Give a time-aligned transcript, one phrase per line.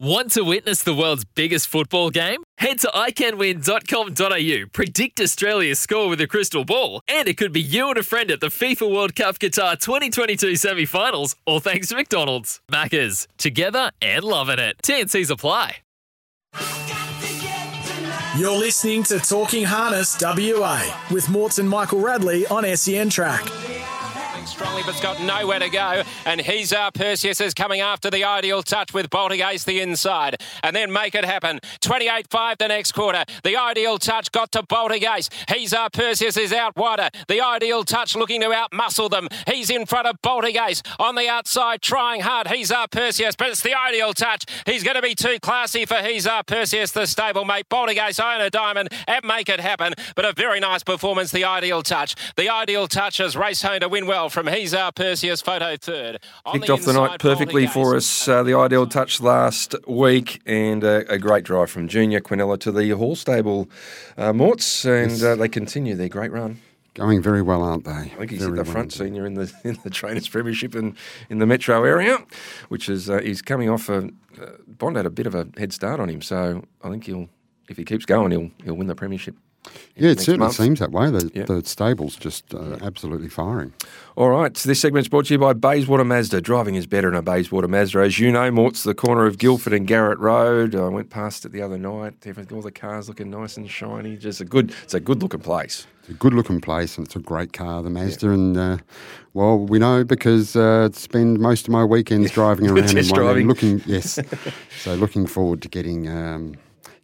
[0.00, 2.44] Want to witness the world's biggest football game?
[2.58, 7.88] Head to iCanWin.com.au, predict Australia's score with a crystal ball, and it could be you
[7.88, 11.96] and a friend at the FIFA World Cup Qatar 2022 semi finals, all thanks to
[11.96, 12.60] McDonald's.
[12.70, 14.76] Maccas, together and loving it.
[14.84, 15.78] TNC's apply.
[18.36, 20.80] You're listening to Talking Harness WA
[21.10, 23.50] with Morton Michael Radley on SEN Track
[24.48, 26.02] strongly, but's got nowhere to go.
[26.24, 30.42] And he's Perseus is coming after the ideal touch with Baltic the inside.
[30.62, 31.60] And then make it happen.
[31.80, 33.24] 28 5 the next quarter.
[33.44, 35.04] The ideal touch got to Baltic
[35.48, 37.08] He's uh, Perseus is out wider.
[37.28, 39.28] The ideal touch looking to outmuscle them.
[39.46, 40.56] He's in front of Baltic
[40.98, 42.48] on the outside, trying hard.
[42.48, 44.44] He's Perseus, but it's the ideal touch.
[44.66, 47.68] He's going to be too classy for he's Perseus, the stablemate.
[47.68, 49.94] Baltic Ace, own a diamond and make it happen.
[50.14, 52.14] But a very nice performance, the ideal touch.
[52.36, 56.20] The ideal touch has raced home to win well from He's Our Perseus photo third.
[56.52, 58.28] Kicked off the night perfectly for us.
[58.28, 62.70] Uh, the ideal touch last week and uh, a great drive from Junior Quinella to
[62.70, 63.68] the Hall Stable
[64.16, 66.60] uh, Morts, and uh, they continue their great run.
[66.94, 67.90] Going very well, aren't they?
[67.90, 70.76] I think he's very at the well front senior in the in the trainers premiership
[70.76, 70.96] in,
[71.28, 72.18] in the metro area,
[72.68, 74.08] which is uh, he's coming off a
[74.40, 77.28] uh, Bond had a bit of a head start on him, so I think he'll
[77.68, 79.34] if he keeps going, he'll he'll win the premiership.
[79.96, 80.54] Yeah, it certainly month.
[80.54, 81.10] seems that way.
[81.10, 83.72] The, the stable's just uh, absolutely firing.
[84.14, 86.40] All right, so this segment's brought to you by Bayswater Mazda.
[86.40, 87.98] Driving is better in a Bayswater Mazda.
[87.98, 90.74] As you know, Mort's the corner of Guildford and Garrett Road.
[90.76, 92.14] I went past it the other night.
[92.52, 94.16] All the cars looking nice and shiny.
[94.16, 95.86] Just a good, it's a good looking place.
[96.00, 98.30] It's a good looking place and it's a great car, the Mazda.
[98.30, 98.78] And, uh,
[99.34, 103.20] well, we know because uh, spend most of my weekends driving around in one.
[103.20, 103.48] Driving.
[103.48, 104.20] Looking, yes.
[104.80, 106.08] so looking forward to getting.
[106.08, 106.54] Um,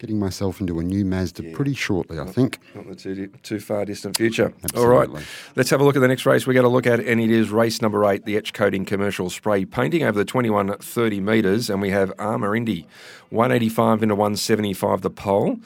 [0.00, 1.54] getting myself into a new Mazda yeah.
[1.54, 2.58] pretty shortly, I think.
[2.74, 4.52] Not the too, too far distant future.
[4.64, 4.80] Absolutely.
[4.80, 5.24] All right,
[5.56, 7.30] let's have a look at the next race we're going to look at, and it
[7.30, 11.68] is race number eight, the etch coating commercial spray painting over the 21 30 metres,
[11.68, 12.86] and we have Armour Indy,
[13.28, 15.58] 185 into 175 the pole.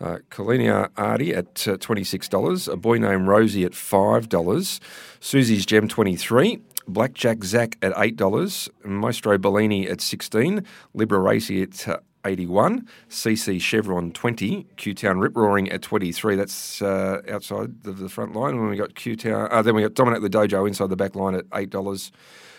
[0.00, 4.80] Uh, Kalinia Artie at uh, $26, a boy named Rosie at $5,
[5.20, 10.64] Susie's Gem 23 Blackjack Zack at $8, Maestro Bellini at 16
[10.94, 16.36] Libra Racy at uh, 81, CC Chevron 20, Q Town Rip Roaring at 23.
[16.36, 18.58] That's uh, outside the, the, front line.
[18.58, 21.14] When we got Q Town, uh, then we got Dominate the Dojo inside the back
[21.14, 22.10] line at $8,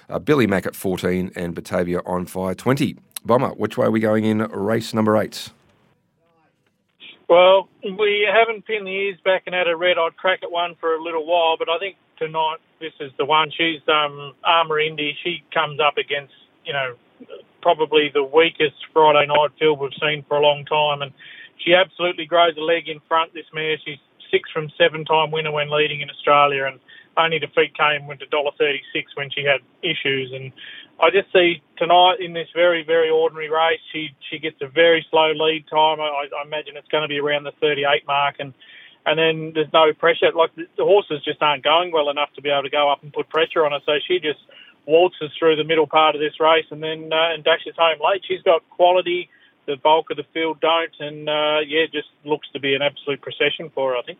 [0.10, 2.98] uh, Billy Mack at 14, and Batavia on fire 20.
[3.24, 5.50] Bomber, which way are we going in race number eight?
[7.30, 10.76] Well, we haven't pinned the ears back and had a red I'd crack at one
[10.80, 13.52] for a little while, but I think tonight this is the one.
[13.52, 15.16] She's um, Armour Indy.
[15.24, 16.34] She comes up against,
[16.66, 16.96] you know,
[17.62, 21.02] probably the weakest Friday night field we've seen for a long time.
[21.02, 21.14] And
[21.64, 23.34] she absolutely grows a leg in front.
[23.34, 24.00] This mare, she's
[24.32, 26.80] six from seven time winner when leading in Australia, and
[27.18, 30.32] only defeat came with a dollar thirty six when she had issues.
[30.34, 30.52] And
[31.00, 35.06] I just see tonight in this very very ordinary race, she she gets a very
[35.12, 36.00] slow lead time.
[36.00, 38.54] I, I imagine it's going to be around the thirty eight mark, and
[39.06, 40.32] and then there's no pressure.
[40.34, 43.12] Like the horses just aren't going well enough to be able to go up and
[43.12, 43.80] put pressure on her.
[43.86, 44.40] So she just
[44.86, 48.24] waltzes through the middle part of this race and then uh, and dashes home late.
[48.28, 49.30] She's got quality.
[49.68, 53.22] The bulk of the field don't, and uh, yeah, just looks to be an absolute
[53.22, 53.98] procession for her.
[53.98, 54.18] I think.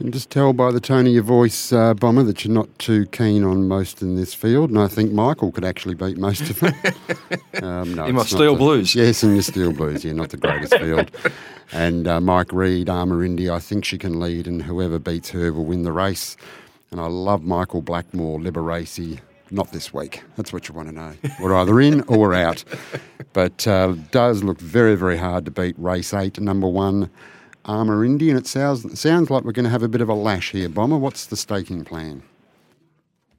[0.00, 3.04] Can just tell by the tone of your voice, uh, Bomber, that you're not too
[3.08, 6.58] keen on most in this field, and I think Michael could actually beat most of
[6.58, 6.74] them.
[7.62, 8.94] um, no, in my Steel the, Blues.
[8.94, 11.10] Yes, in your Steel Blues, yeah, not the greatest field.
[11.70, 15.52] And uh, Mike Reid, Armour Indy, I think she can lead, and whoever beats her
[15.52, 16.34] will win the race.
[16.92, 19.20] And I love Michael Blackmore, Liberace.
[19.52, 20.24] Not this week.
[20.36, 21.12] That's what you want to know.
[21.40, 22.64] We're either in or we're out.
[23.32, 27.08] But uh, does look very, very hard to beat race eight, number one,
[27.64, 28.30] Armour Indy.
[28.30, 30.68] And it sounds, sounds like we're going to have a bit of a lash here,
[30.68, 30.98] Bomber.
[30.98, 32.24] What's the staking plan?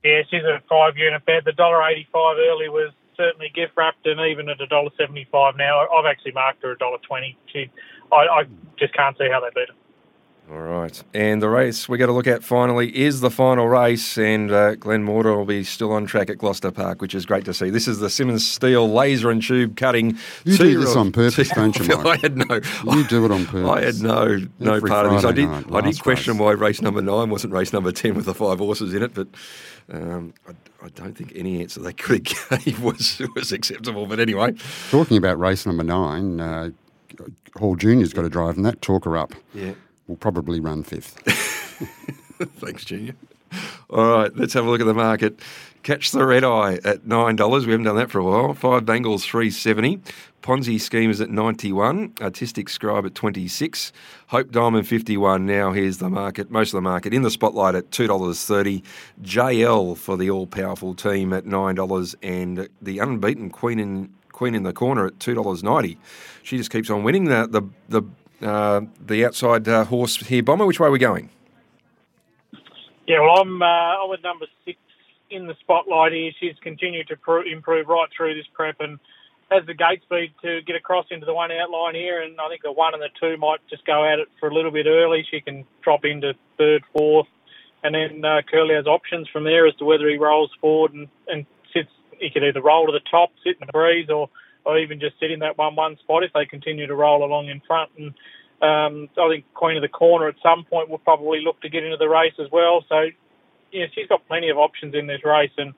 [0.04, 1.44] Yeah, she's a five unit bet.
[1.44, 5.88] The $1.85 early was certainly gift wrapped and even at $1.75 now.
[5.90, 7.36] I've actually marked her $1.20.
[7.52, 7.70] She,
[8.14, 8.44] I, I
[8.80, 9.76] just can't see how they beat her.
[10.52, 11.02] All right.
[11.14, 14.76] And the race we got to look at finally is the final race, and uh,
[14.76, 17.70] Glenn Mortar will be still on track at Gloucester Park, which is great to see.
[17.70, 20.18] This is the Simmons Steel laser and tube cutting.
[20.44, 22.06] You do this on purpose, don't you, Mike?
[22.06, 22.60] I had no.
[22.84, 23.70] You do it on purpose.
[23.70, 25.26] I had no no Every part Friday of this.
[25.26, 25.48] I did.
[25.72, 26.42] Night, I did question race.
[26.42, 29.30] why race number nine wasn't race number ten with the five horses in it, but
[29.90, 30.52] um, I,
[30.86, 34.06] I don't think any answer they could have gave was was acceptable.
[34.06, 34.54] But anyway,
[34.90, 36.72] Talking about race number nine, uh,
[37.56, 38.82] Hall Junior's got to drive in that.
[38.82, 39.34] Talker up.
[39.54, 39.76] yeah.
[40.12, 41.22] Will probably run fifth.
[42.60, 43.16] Thanks, Junior.
[43.90, 45.40] All right, let's have a look at the market.
[45.84, 47.66] Catch the red eye at nine dollars.
[47.66, 48.54] We haven't done that for a while.
[48.54, 50.02] Five Bengals three seventy.
[50.42, 52.12] Ponzi scheme is at ninety one.
[52.20, 53.94] Artistic scribe at twenty six.
[54.28, 55.46] Hope Diamond fifty one.
[55.46, 56.52] Now here's the market.
[56.52, 58.84] Most of the market in the spotlight at two dollars thirty.
[59.24, 64.56] JL for the all powerful team at nine dollars, and the unbeaten Queen in Queen
[64.56, 65.98] in the corner at two dollars ninety.
[66.44, 67.26] She just keeps on winning.
[67.26, 68.04] The the the
[68.42, 70.66] uh, the outside uh, horse here, Bomber.
[70.66, 71.30] Which way are we going?
[73.08, 74.78] Yeah, well, I'm uh, I'm with number six
[75.30, 76.32] in the spotlight here.
[76.40, 79.00] She's continued to pro- improve right through this prep and
[79.50, 82.22] has the gate speed to get across into the one outline here.
[82.22, 84.54] And I think the one and the two might just go at it for a
[84.54, 85.26] little bit early.
[85.30, 87.28] She can drop into third, fourth,
[87.84, 91.08] and then uh, Curly has options from there as to whether he rolls forward and,
[91.28, 91.90] and sits.
[92.20, 94.30] He could either roll to the top, sit in the breeze, or
[94.66, 97.62] or even just sit in that one-one spot if they continue to roll along in
[97.68, 97.92] front.
[97.98, 98.14] And
[98.62, 101.84] um, I think Queen of the Corner at some point will probably look to get
[101.84, 102.86] into the race as well.
[102.88, 103.08] So,
[103.72, 105.74] yeah, she's got plenty of options in this race, and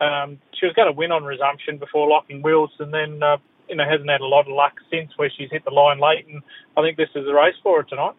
[0.00, 3.38] um, she was going to win on resumption before locking wheels, and then uh,
[3.68, 6.26] you know hasn't had a lot of luck since where she's hit the line late,
[6.28, 6.42] and
[6.76, 8.14] I think this is the race for her tonight.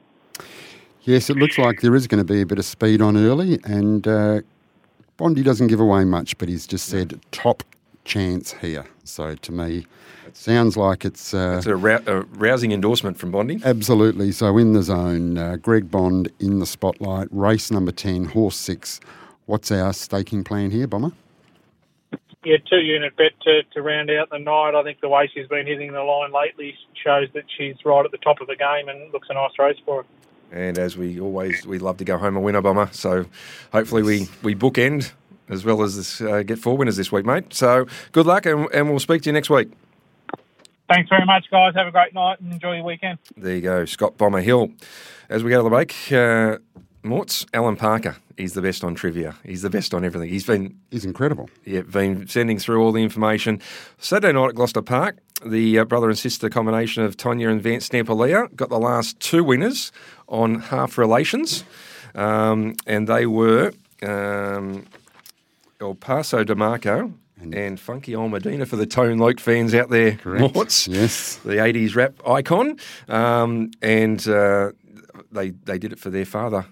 [1.03, 3.59] Yes, it looks like there is going to be a bit of speed on early,
[3.63, 4.41] and uh,
[5.15, 7.63] Bondi doesn't give away much, but he's just said top
[8.09, 8.85] chance here.
[9.05, 9.85] So to me,
[10.27, 13.61] it sounds like it's uh, It's a, rou- a rousing endorsement from Bondi.
[13.63, 15.37] absolutely so in the zone.
[15.37, 17.27] Uh, Greg Bond in the spotlight.
[17.31, 18.99] Race number ten, horse six.
[19.45, 21.11] What's our staking plan here, Bomber?
[22.43, 24.73] Yeah, two unit bet to, to round out the night.
[24.75, 26.73] I think the way she's been hitting the line lately
[27.03, 29.77] shows that she's right at the top of the game and looks a nice race
[29.85, 30.07] for her.
[30.57, 32.89] And as we always, we love to go home a winner, Bomber.
[32.91, 33.25] So
[33.73, 35.11] hopefully we, we bookend
[35.49, 37.53] as well as this, uh, get four winners this week, mate.
[37.53, 39.71] So good luck, and, and we'll speak to you next week.
[40.89, 41.73] Thanks very much, guys.
[41.75, 43.19] Have a great night and enjoy your weekend.
[43.37, 44.71] There you go, Scott Bomber Hill.
[45.29, 46.57] As we go to the break, uh,
[47.03, 48.17] Morts, Alan Parker.
[48.37, 49.35] He's the best on trivia.
[49.43, 50.29] He's the best on everything.
[50.29, 51.49] He's been He's incredible.
[51.65, 53.61] Yeah, been sending through all the information.
[53.97, 57.85] Saturday night at Gloucester Park, the uh, brother and sister combination of Tonya and Vance
[57.85, 59.91] Stampolia got the last two winners
[60.27, 61.63] on half relations,
[62.15, 63.73] um, and they were
[64.03, 64.85] um,
[65.81, 70.13] El Paso de Marco and, Funky Cold Medina for the Tone Loc fans out there.
[70.17, 70.53] Correct.
[70.53, 71.37] Morts, Yes.
[71.37, 72.77] the 80s rap icon.
[73.07, 74.71] Um, and uh,
[75.31, 76.65] they, they did it for their father,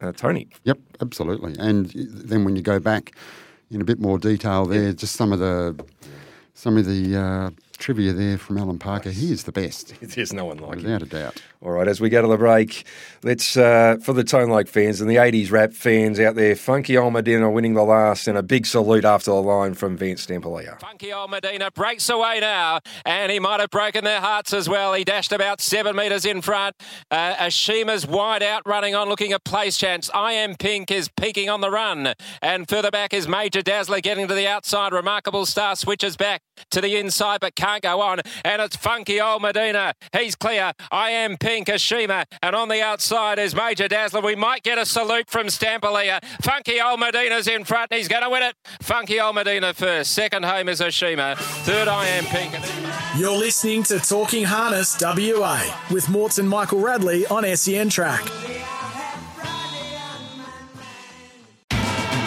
[0.00, 0.48] uh, Tony.
[0.62, 1.56] Yep, absolutely.
[1.58, 3.16] And then when you go back
[3.72, 5.74] in a bit more detail there, just some of the
[6.54, 9.10] some of the uh, trivia there from Alan Parker.
[9.10, 10.84] He is the best, There's no one like him.
[10.84, 11.42] without a doubt.
[11.62, 12.84] All right, as we go to the break,
[13.22, 16.94] let's uh, for the Tone Loc fans and the '80s rap fans out there, Funky
[16.94, 20.76] Cold Medina winning the last, and a big salute after the line from Vance Stampolia.
[20.80, 24.94] Funky Cold Medina breaks away now, and he might have broken their hearts as well.
[24.94, 26.76] He dashed about seven metres in front.
[27.10, 30.08] Uh, Ashima's wide out, running on, looking at place chance.
[30.14, 34.28] I Am Pink is peaking on the run, and further back is Major Dazzler getting
[34.28, 34.92] to the outside.
[34.92, 39.42] Remarkable Star switches back to the inside, but can't go on, and it's Funky Cold
[39.42, 39.94] Medina.
[40.16, 40.72] He's clear.
[40.90, 44.20] I Am Pink, Ashima, and on the outside is Major Dazzler.
[44.20, 46.20] We might get a salute from Stampolia.
[46.42, 47.92] Funky Cold Medina's in front.
[47.92, 48.56] He's going to win it.
[48.82, 50.12] Funky Cold Medina first.
[50.12, 51.36] Second home is Ashima.
[51.36, 52.54] Third, I Am Pink.
[53.16, 58.55] You're listening to Talking Harness WA with Morts and Michael Radley on SEN Track.